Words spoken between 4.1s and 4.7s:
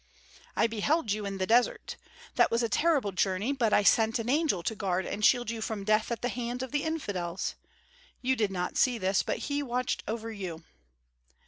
an angel